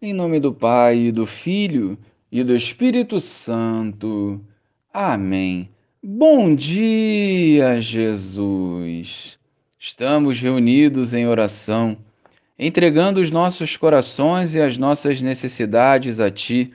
Em 0.00 0.12
nome 0.12 0.38
do 0.38 0.52
Pai, 0.52 1.06
e 1.06 1.12
do 1.12 1.24
Filho 1.24 1.96
e 2.30 2.44
do 2.44 2.54
Espírito 2.54 3.18
Santo. 3.18 4.44
Amém. 4.92 5.70
Bom 6.02 6.54
dia, 6.54 7.80
Jesus. 7.80 9.38
Estamos 9.78 10.38
reunidos 10.38 11.14
em 11.14 11.26
oração, 11.26 11.96
entregando 12.58 13.22
os 13.22 13.30
nossos 13.30 13.74
corações 13.78 14.54
e 14.54 14.60
as 14.60 14.76
nossas 14.76 15.22
necessidades 15.22 16.20
a 16.20 16.30
Ti, 16.30 16.74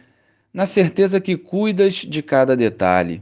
na 0.51 0.65
certeza 0.65 1.21
que 1.21 1.37
cuidas 1.37 1.93
de 1.93 2.23
cada 2.23 2.57
detalhe, 2.57 3.21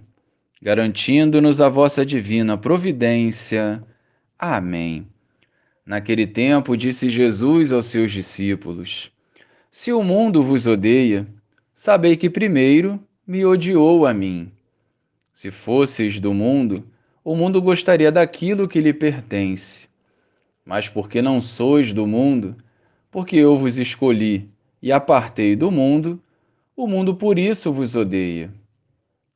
garantindo-nos 0.61 1.59
a 1.59 1.67
vossa 1.67 2.05
divina 2.05 2.57
providência. 2.57 3.83
Amém. 4.39 5.05
Naquele 5.85 6.25
tempo, 6.25 6.77
disse 6.77 7.09
Jesus 7.09 7.73
aos 7.73 7.87
seus 7.87 8.13
discípulos: 8.13 9.11
Se 9.71 9.93
o 9.93 10.01
mundo 10.01 10.43
vos 10.43 10.65
odeia, 10.65 11.27
sabei 11.75 12.17
que 12.17 12.27
primeiro 12.27 12.99
me 13.25 13.45
odiou 13.45 14.07
a 14.07 14.13
mim. 14.13 14.51
Se 15.31 15.51
fosseis 15.51 16.19
do 16.19 16.33
mundo, 16.33 16.83
o 17.23 17.35
mundo 17.35 17.61
gostaria 17.61 18.11
daquilo 18.11 18.67
que 18.67 18.81
lhe 18.81 18.91
pertence. 18.91 19.87
Mas 20.65 20.89
porque 20.89 21.21
não 21.21 21.39
sois 21.39 21.93
do 21.93 22.07
mundo, 22.07 22.55
porque 23.11 23.35
eu 23.35 23.55
vos 23.55 23.77
escolhi 23.77 24.49
e 24.81 24.91
apartei 24.91 25.55
do 25.55 25.69
mundo, 25.69 26.19
o 26.75 26.87
mundo 26.87 27.13
por 27.13 27.37
isso 27.37 27.71
vos 27.71 27.95
odeia. 27.95 28.51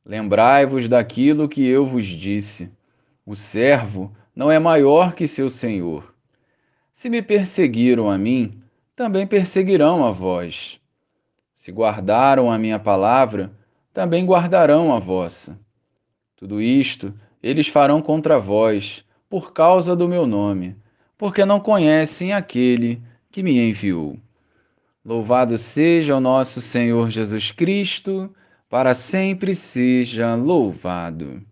Lembrai-vos 0.04 0.88
daquilo 0.88 1.48
que 1.48 1.64
eu 1.64 1.86
vos 1.86 2.06
disse: 2.06 2.68
o 3.24 3.36
servo 3.36 4.12
não 4.34 4.50
é 4.50 4.58
maior 4.58 5.14
que 5.14 5.28
seu 5.28 5.48
senhor. 5.48 6.12
Se 6.92 7.08
me 7.08 7.22
perseguiram 7.22 8.10
a 8.10 8.18
mim, 8.18 8.63
também 8.96 9.26
perseguirão 9.26 10.04
a 10.04 10.12
vós. 10.12 10.80
Se 11.54 11.72
guardaram 11.72 12.50
a 12.50 12.58
minha 12.58 12.78
palavra, 12.78 13.50
também 13.92 14.24
guardarão 14.24 14.94
a 14.94 14.98
vossa. 14.98 15.58
Tudo 16.36 16.60
isto 16.60 17.14
eles 17.42 17.68
farão 17.68 18.00
contra 18.00 18.38
vós, 18.38 19.04
por 19.28 19.52
causa 19.52 19.94
do 19.94 20.08
meu 20.08 20.26
nome, 20.26 20.76
porque 21.18 21.44
não 21.44 21.60
conhecem 21.60 22.32
aquele 22.32 23.02
que 23.30 23.42
me 23.42 23.58
enviou. 23.58 24.18
Louvado 25.04 25.58
seja 25.58 26.16
o 26.16 26.20
nosso 26.20 26.60
Senhor 26.60 27.10
Jesus 27.10 27.50
Cristo, 27.50 28.34
para 28.70 28.94
sempre 28.94 29.54
seja 29.54 30.34
louvado. 30.34 31.42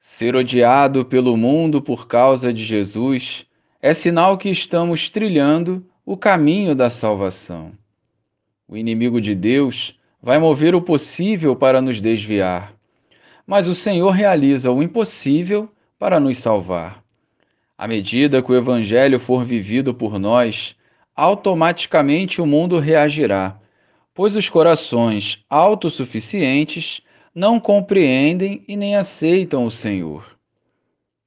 Ser 0.00 0.34
odiado 0.34 1.04
pelo 1.04 1.36
mundo 1.36 1.82
por 1.82 2.06
causa 2.06 2.52
de 2.52 2.64
Jesus 2.64 3.46
é 3.82 3.92
sinal 3.92 4.38
que 4.38 4.48
estamos 4.48 5.10
trilhando 5.10 5.84
o 6.10 6.16
caminho 6.16 6.74
da 6.74 6.90
salvação. 6.90 7.70
O 8.66 8.76
inimigo 8.76 9.20
de 9.20 9.32
Deus 9.32 9.96
vai 10.20 10.40
mover 10.40 10.74
o 10.74 10.82
possível 10.82 11.54
para 11.54 11.80
nos 11.80 12.00
desviar, 12.00 12.74
mas 13.46 13.68
o 13.68 13.76
Senhor 13.76 14.10
realiza 14.10 14.72
o 14.72 14.82
impossível 14.82 15.70
para 16.00 16.18
nos 16.18 16.36
salvar. 16.38 17.00
À 17.78 17.86
medida 17.86 18.42
que 18.42 18.50
o 18.50 18.56
Evangelho 18.56 19.20
for 19.20 19.44
vivido 19.44 19.94
por 19.94 20.18
nós, 20.18 20.74
automaticamente 21.14 22.42
o 22.42 22.46
mundo 22.46 22.80
reagirá, 22.80 23.56
pois 24.12 24.34
os 24.34 24.48
corações 24.48 25.44
autossuficientes 25.48 27.02
não 27.32 27.60
compreendem 27.60 28.64
e 28.66 28.76
nem 28.76 28.96
aceitam 28.96 29.64
o 29.64 29.70
Senhor. 29.70 30.36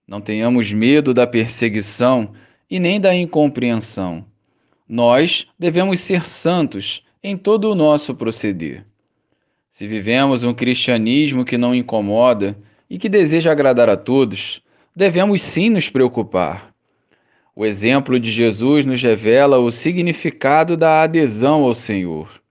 Não 0.06 0.20
tenhamos 0.20 0.74
medo 0.74 1.14
da 1.14 1.26
perseguição 1.26 2.34
e 2.70 2.82
nem 2.82 3.00
da 3.00 3.16
incompreensão. 3.16 4.26
Nós 4.88 5.48
devemos 5.58 6.00
ser 6.00 6.28
santos 6.28 7.06
em 7.24 7.38
todo 7.38 7.72
o 7.72 7.76
nosso 7.76 8.14
proceder. 8.16 8.86
Se 9.70 9.88
vivemos 9.88 10.44
um 10.44 10.54
cristianismo 10.54 11.44
que 11.46 11.58
não 11.58 11.74
incomoda 11.74 12.56
e 12.90 13.00
que 13.00 13.10
deseja 13.10 13.52
agradar 13.52 13.90
a 13.90 13.98
todos, 13.98 14.62
devemos 14.96 15.42
sim 15.42 15.70
nos 15.70 15.90
preocupar. 15.90 16.74
O 17.56 17.66
exemplo 17.66 18.20
de 18.20 18.32
Jesus 18.32 18.86
nos 18.86 19.02
revela 19.02 19.60
o 19.60 19.72
significado 19.72 20.76
da 20.76 21.02
adesão 21.02 21.64
ao 21.64 21.74
Senhor. 21.74 22.42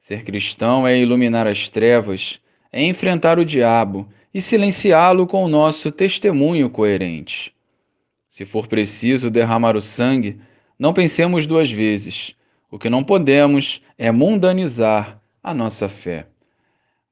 Ser 0.00 0.24
cristão 0.24 0.86
é 0.86 0.98
iluminar 0.98 1.46
as 1.46 1.68
trevas, 1.68 2.40
é 2.72 2.82
enfrentar 2.82 3.38
o 3.38 3.44
diabo 3.44 4.08
e 4.32 4.40
silenciá-lo 4.40 5.26
com 5.26 5.44
o 5.44 5.48
nosso 5.48 5.92
testemunho 5.92 6.70
coerente. 6.70 7.54
Se 8.26 8.44
for 8.44 8.66
preciso 8.66 9.30
derramar 9.30 9.76
o 9.76 9.80
sangue, 9.80 10.40
não 10.82 10.92
pensemos 10.92 11.46
duas 11.46 11.70
vezes. 11.70 12.34
O 12.68 12.76
que 12.76 12.90
não 12.90 13.04
podemos 13.04 13.80
é 13.96 14.10
mundanizar 14.10 15.22
a 15.40 15.54
nossa 15.54 15.88
fé. 15.88 16.26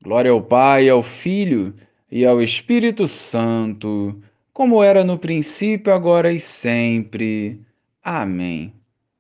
Glória 0.02 0.32
ao 0.32 0.42
Pai, 0.42 0.88
ao 0.88 1.04
Filho 1.04 1.72
e 2.10 2.26
ao 2.26 2.42
Espírito 2.42 3.06
Santo, 3.06 4.20
como 4.52 4.82
era 4.82 5.04
no 5.04 5.16
princípio, 5.16 5.94
agora 5.94 6.32
e 6.32 6.40
sempre. 6.40 7.60
Amém. 8.02 8.72